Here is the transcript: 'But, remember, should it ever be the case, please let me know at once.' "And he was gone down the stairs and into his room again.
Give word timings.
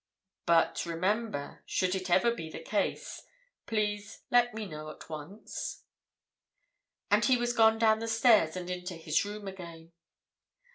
'But, 0.47 0.83
remember, 0.87 1.61
should 1.67 1.93
it 1.93 2.09
ever 2.09 2.33
be 2.33 2.49
the 2.49 2.57
case, 2.63 3.21
please 3.67 4.23
let 4.31 4.51
me 4.55 4.65
know 4.65 4.89
at 4.89 5.07
once.' 5.11 5.83
"And 7.11 7.23
he 7.23 7.37
was 7.37 7.53
gone 7.53 7.77
down 7.77 7.99
the 7.99 8.07
stairs 8.07 8.55
and 8.55 8.67
into 8.71 8.95
his 8.95 9.23
room 9.25 9.47
again. 9.47 9.91